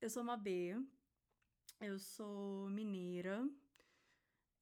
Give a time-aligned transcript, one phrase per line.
[0.00, 0.76] Eu sou uma B,
[1.80, 3.44] eu sou mineira,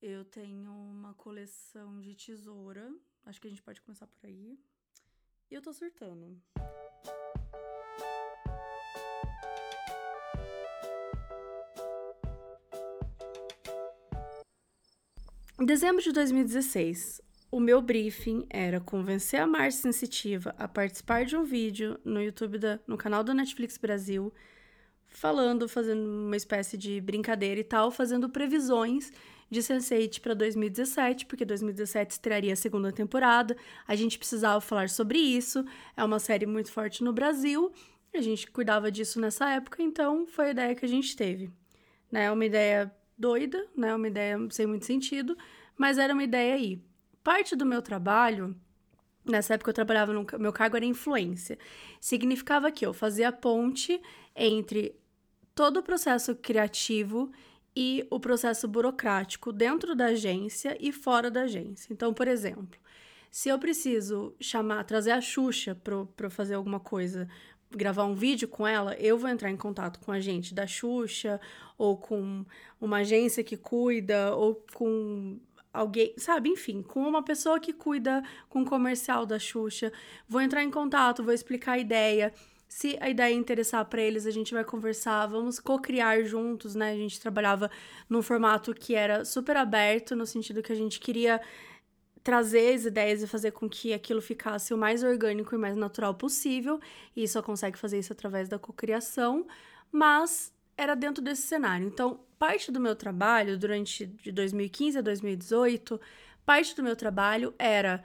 [0.01, 2.91] eu tenho uma coleção de tesoura,
[3.27, 4.59] acho que a gente pode começar por aí.
[5.51, 6.41] E eu tô surtando.
[15.61, 21.37] Em dezembro de 2016, o meu briefing era convencer a Márcia Sensitiva a participar de
[21.37, 24.33] um vídeo no YouTube, da, no canal da Netflix Brasil,
[25.17, 29.11] falando, fazendo uma espécie de brincadeira e tal, fazendo previsões
[29.51, 33.57] de Sense8 para 2017, porque 2017 estrearia a segunda temporada.
[33.89, 35.65] A gente precisava falar sobre isso.
[35.97, 37.73] É uma série muito forte no Brasil.
[38.13, 41.51] A gente cuidava disso nessa época, então foi a ideia que a gente teve.
[42.13, 42.31] Né?
[42.31, 43.95] Uma ideia doida, né?
[43.95, 45.37] Uma ideia sem muito sentido,
[45.79, 46.79] mas era uma ideia aí.
[47.25, 48.55] Parte do meu trabalho
[49.27, 51.59] Nessa época eu trabalhava no meu cargo era influência.
[52.01, 54.01] Significava que eu fazia a ponte
[54.37, 54.95] entre
[55.57, 57.33] todo o processo criativo
[57.75, 61.93] e o processo burocrático dentro da agência e fora da agência.
[61.93, 62.79] Então, por exemplo,
[63.31, 65.75] se eu preciso chamar, trazer a Xuxa
[66.15, 67.27] para fazer alguma coisa,
[67.71, 71.41] gravar um vídeo com ela, eu vou entrar em contato com a gente da Xuxa,
[71.79, 72.45] ou com
[72.79, 75.41] uma agência que cuida, ou com
[75.73, 76.51] alguém, sabe?
[76.51, 79.91] Enfim, com uma pessoa que cuida com o comercial da Xuxa.
[80.29, 82.33] Vou entrar em contato, vou explicar a ideia.
[82.69, 86.93] Se a ideia interessar para eles, a gente vai conversar, vamos co-criar juntos, né?
[86.93, 87.71] A gente trabalhava
[88.09, 91.41] num formato que era super aberto, no sentido que a gente queria
[92.23, 96.13] trazer as ideias e fazer com que aquilo ficasse o mais orgânico e mais natural
[96.13, 96.81] possível,
[97.15, 99.47] e só consegue fazer isso através da cocriação,
[99.93, 101.87] mas era dentro desse cenário.
[101.87, 106.01] Então, parte do meu trabalho durante de 2015 a 2018,
[106.45, 108.03] parte do meu trabalho era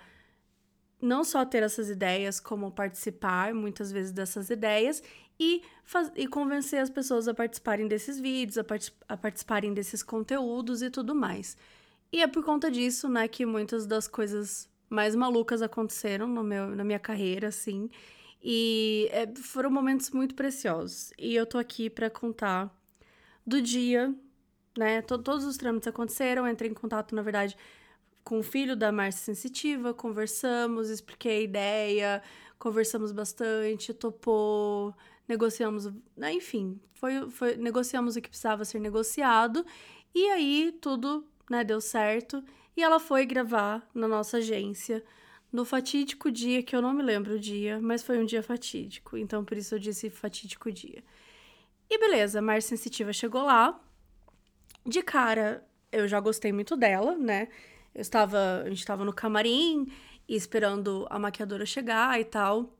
[1.01, 5.01] não só ter essas ideias, como participar muitas vezes dessas ideias
[5.39, 5.63] e,
[6.15, 10.89] e convencer as pessoas a participarem desses vídeos, a, part, a participarem desses conteúdos e
[10.89, 11.57] tudo mais.
[12.11, 16.75] E é por conta disso, né, que muitas das coisas mais malucas aconteceram no meu,
[16.75, 17.89] na minha carreira, assim.
[18.43, 21.13] E é, foram momentos muito preciosos.
[21.17, 22.69] E eu tô aqui para contar
[23.45, 24.13] do dia,
[24.77, 25.01] né?
[25.01, 27.55] todos os trâmites aconteceram, entrei em contato, na verdade,
[28.23, 32.23] com o filho da Márcia Sensitiva, conversamos, expliquei a ideia,
[32.59, 34.93] conversamos bastante, topou,
[35.27, 39.65] negociamos, né, enfim, foi, foi, negociamos o que precisava ser negociado,
[40.13, 42.43] e aí tudo, né, deu certo,
[42.75, 45.03] e ela foi gravar na nossa agência,
[45.51, 49.17] no fatídico dia, que eu não me lembro o dia, mas foi um dia fatídico,
[49.17, 51.03] então por isso eu disse fatídico dia.
[51.89, 53.79] E beleza, Márcia Sensitiva chegou lá,
[54.85, 57.49] de cara, eu já gostei muito dela, né,
[57.93, 59.87] eu estava, a gente estava no camarim
[60.27, 62.73] esperando a maquiadora chegar e tal.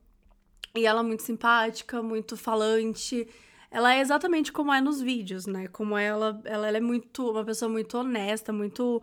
[0.76, 3.28] E ela é muito simpática, muito falante.
[3.70, 5.68] Ela é exatamente como é nos vídeos, né?
[5.68, 9.02] Como ela, ela, ela é muito uma pessoa muito honesta, muito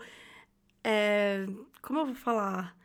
[0.83, 1.47] é,
[1.83, 2.77] como eu vou falar?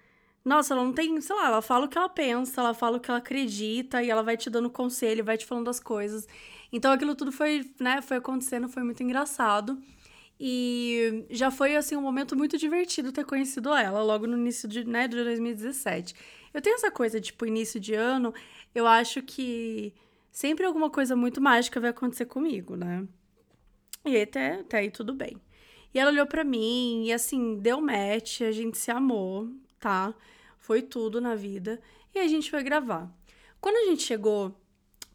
[0.43, 2.99] Nossa, ela não tem, sei lá, ela fala o que ela pensa, ela fala o
[2.99, 6.27] que ela acredita e ela vai te dando conselho, vai te falando as coisas.
[6.71, 9.81] Então aquilo tudo foi, né, foi acontecendo, foi muito engraçado.
[10.45, 14.83] E já foi, assim, um momento muito divertido ter conhecido ela logo no início de,
[14.83, 16.13] né, de 2017.
[16.53, 18.33] Eu tenho essa coisa, tipo, início de ano,
[18.75, 19.93] eu acho que
[20.29, 23.07] sempre alguma coisa muito mágica vai acontecer comigo, né?
[24.03, 25.37] E até, até aí tudo bem.
[25.93, 29.49] E ela olhou para mim e, assim, deu match, a gente se amou,
[29.79, 30.13] tá?
[30.57, 31.79] Foi tudo na vida.
[32.13, 33.09] E a gente foi gravar.
[33.61, 34.53] Quando a gente chegou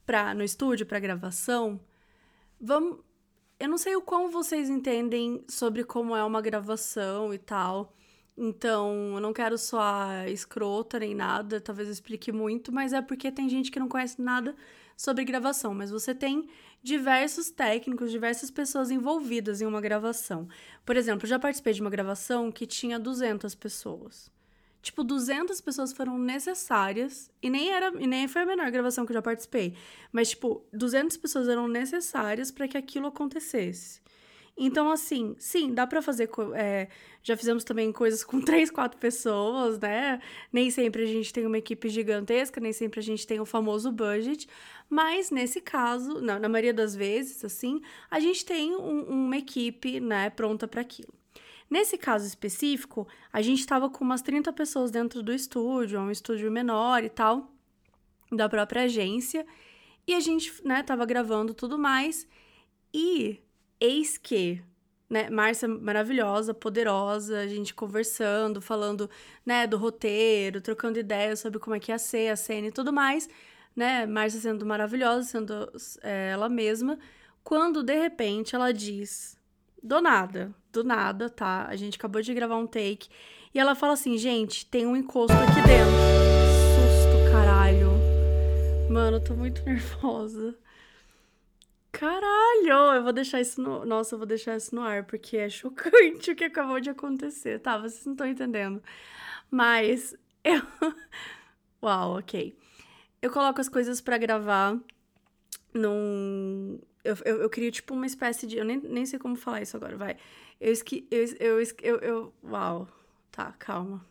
[0.07, 1.79] pra, no estúdio para gravação,
[2.59, 3.01] vamos,
[3.59, 7.95] eu não sei o quão vocês entendem sobre como é uma gravação e tal.
[8.37, 13.33] Então, eu não quero soar escrota nem nada, talvez eu explique muito, mas é porque
[13.33, 14.55] tem gente que não conhece nada
[14.97, 15.75] sobre gravação.
[15.75, 16.49] Mas você tem
[16.81, 20.49] diversos técnicos, diversas pessoas envolvidas em uma gravação.
[20.87, 24.31] Por exemplo, eu já participei de uma gravação que tinha 200 pessoas.
[24.89, 29.13] Tipo, 200 pessoas foram necessárias, e nem era, e nem foi a menor gravação que
[29.13, 29.75] eu já participei,
[30.11, 34.01] mas tipo, 200 pessoas eram necessárias para que aquilo acontecesse.
[34.57, 36.31] Então, assim, sim, dá para fazer.
[36.55, 36.89] É,
[37.23, 40.23] já fizemos também coisas com três, quatro pessoas, né?
[40.51, 43.93] Nem sempre a gente tem uma equipe gigantesca, nem sempre a gente tem o famoso
[43.93, 44.49] budget.
[44.89, 50.01] Mas nesse caso, na, na maioria das vezes, assim, a gente tem um, uma equipe,
[50.01, 51.18] né, pronta para aquilo.
[51.71, 56.51] Nesse caso específico, a gente estava com umas 30 pessoas dentro do estúdio, um estúdio
[56.51, 57.53] menor e tal,
[58.33, 59.47] da própria agência,
[60.07, 62.27] e a gente, né, tava gravando tudo mais,
[62.93, 63.43] e
[63.81, 64.63] eis que,
[65.11, 69.11] né, Márcia maravilhosa, poderosa, a gente conversando, falando,
[69.45, 72.93] né, do roteiro, trocando ideias sobre como é que ia ser a cena e tudo
[72.93, 73.29] mais,
[73.77, 75.71] né, Márcia sendo maravilhosa, sendo
[76.03, 76.99] é, ela mesma,
[77.45, 79.38] Quando de repente ela diz,
[79.83, 81.67] do nada, do nada, tá?
[81.69, 83.09] A gente acabou de gravar um take
[83.55, 85.93] e ela fala assim: gente, tem um encosto aqui dentro.
[86.75, 87.91] Susto, caralho.
[88.91, 90.57] Mano, eu tô muito nervosa.
[91.91, 93.85] Caralho, eu vou deixar isso no.
[93.85, 97.59] Nossa, eu vou deixar isso no ar, porque é chocante o que acabou de acontecer,
[97.61, 97.77] tá?
[97.79, 98.83] Vocês não estão entendendo.
[99.51, 100.15] Mas
[100.45, 100.63] eu.
[101.83, 102.57] Uau, ok.
[103.21, 104.79] Eu coloco as coisas para gravar
[105.75, 106.79] num.
[107.09, 108.59] Eu, eu, eu crio tipo uma espécie de.
[108.59, 110.17] Eu nem, nem sei como falar isso agora, vai.
[110.61, 111.07] Eu esqui.
[111.11, 112.89] Eu, eu, eu, eu, Uau.
[113.31, 114.05] Tá, calma.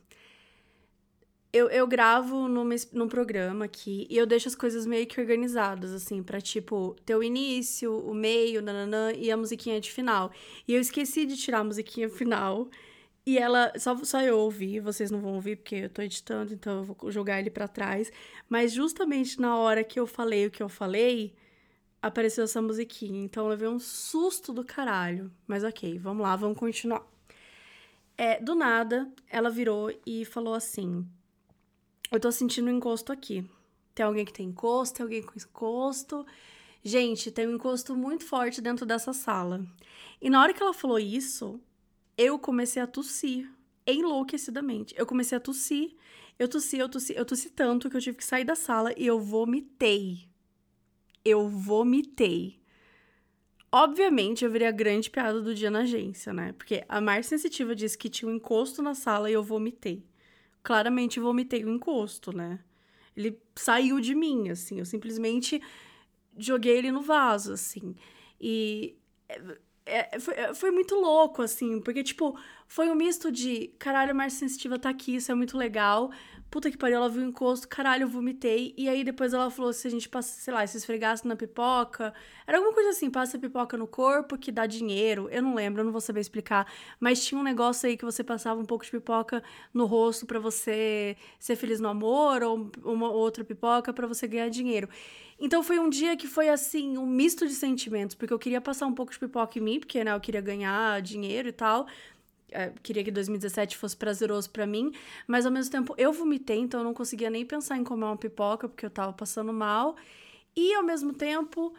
[1.53, 5.91] Eu, eu gravo numa, num programa aqui e eu deixo as coisas meio que organizadas,
[5.93, 10.31] assim, pra tipo, ter o início, o meio, nananã, e a musiquinha de final.
[10.67, 12.69] E eu esqueci de tirar a musiquinha final.
[13.25, 16.77] E ela, só, só eu ouvi, vocês não vão ouvir porque eu tô editando, então
[16.79, 18.11] eu vou jogar ele para trás.
[18.49, 21.33] Mas justamente na hora que eu falei o que eu falei,
[22.07, 23.23] apareceu essa musiquinha.
[23.23, 25.31] Então eu levei um susto do caralho.
[25.45, 27.05] Mas ok, vamos lá, vamos continuar.
[28.17, 31.05] É, do nada, ela virou e falou assim:
[32.11, 33.47] Eu tô sentindo um encosto aqui.
[33.93, 36.25] Tem alguém que tem encosto, tem alguém com encosto.
[36.83, 39.65] Gente, tem um encosto muito forte dentro dessa sala.
[40.21, 41.59] E na hora que ela falou isso,
[42.17, 43.51] eu comecei a tossir
[43.85, 44.93] enlouquecidamente.
[44.97, 45.95] Eu comecei a tossir,
[46.37, 49.05] eu tossi, eu tossi, eu tossi tanto que eu tive que sair da sala e
[49.05, 50.27] eu vomitei.
[51.27, 52.59] Eu vomitei.
[53.71, 56.53] Obviamente, eu virei a grande piada do dia na agência, né?
[56.53, 60.05] Porque a mais sensitiva disse que tinha um encosto na sala e eu vomitei.
[60.63, 62.59] Claramente vomitei o encosto, né?
[63.15, 64.79] Ele saiu de mim, assim.
[64.79, 65.61] Eu simplesmente
[66.37, 67.95] joguei ele no vaso, assim.
[68.39, 68.95] E
[69.85, 72.37] é, foi, é, foi, muito louco, assim, porque, tipo,
[72.67, 76.11] foi um misto de caralho, a Márcia Sensitiva tá aqui, isso é muito legal.
[76.49, 78.73] Puta que pariu, ela viu o encosto, caralho, eu vomitei.
[78.77, 82.13] E aí depois ela falou se a gente passa, sei lá, se esfregasse na pipoca.
[82.47, 85.27] Era alguma coisa assim, passa pipoca no corpo que dá dinheiro.
[85.29, 86.65] Eu não lembro, eu não vou saber explicar.
[87.01, 90.39] Mas tinha um negócio aí que você passava um pouco de pipoca no rosto para
[90.39, 94.87] você ser feliz no amor, ou uma outra pipoca para você ganhar dinheiro.
[95.39, 98.87] Então foi um dia que foi assim, um misto de sentimentos, porque eu queria passar
[98.87, 101.87] um pouco de pipoca em mim, porque né, eu queria ganhar dinheiro e tal.
[102.49, 104.93] É, queria que 2017 fosse prazeroso para mim,
[105.27, 108.15] mas ao mesmo tempo eu vomitei, então eu não conseguia nem pensar em comer uma
[108.15, 109.95] pipoca porque eu tava passando mal.
[110.55, 111.73] E ao mesmo tempo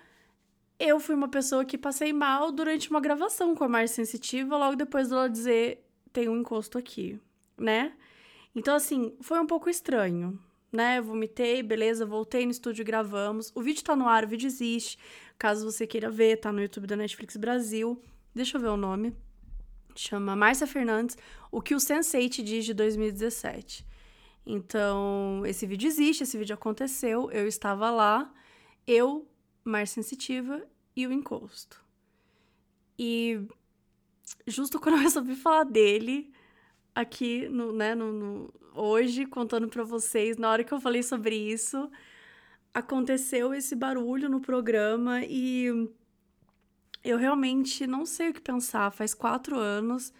[0.78, 4.76] eu fui uma pessoa que passei mal durante uma gravação com a mais sensitiva, logo
[4.76, 7.18] depois dela dizer tem um encosto aqui,
[7.56, 7.94] né?
[8.54, 10.38] Então assim, foi um pouco estranho,
[10.70, 11.00] né?
[11.00, 13.50] Vomitei, beleza, voltei no estúdio, gravamos.
[13.54, 14.98] O vídeo tá no ar, o vídeo existe.
[15.38, 18.00] Caso você queira ver, tá no YouTube da Netflix Brasil.
[18.34, 19.14] Deixa eu ver o nome.
[19.98, 21.16] Chama Márcia Fernandes,
[21.50, 23.84] O que o Sense8 diz de 2017.
[24.46, 28.32] Então, esse vídeo existe, esse vídeo aconteceu, eu estava lá,
[28.86, 29.28] eu,
[29.64, 30.64] mais sensitiva
[30.94, 31.84] e o encosto.
[32.96, 33.40] E
[34.46, 36.32] justo quando eu resolvi falar dele,
[36.94, 41.34] aqui no, né, no, no hoje, contando para vocês, na hora que eu falei sobre
[41.34, 41.90] isso,
[42.72, 45.90] aconteceu esse barulho no programa e
[47.04, 48.90] eu realmente não sei o que pensar.
[48.90, 50.12] Faz quatro anos,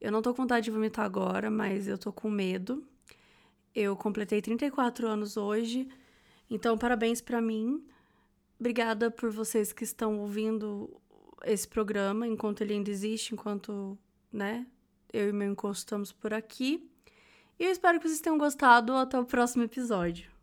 [0.00, 2.84] eu não tô com vontade de vomitar agora, mas eu tô com medo.
[3.74, 5.88] Eu completei 34 anos hoje,
[6.48, 7.84] então parabéns para mim.
[8.58, 10.90] Obrigada por vocês que estão ouvindo
[11.44, 13.98] esse programa enquanto ele ainda existe, enquanto,
[14.32, 14.66] né,
[15.12, 16.90] eu e meu encosto estamos por aqui.
[17.58, 18.92] E eu espero que vocês tenham gostado.
[18.94, 20.35] Até o próximo episódio.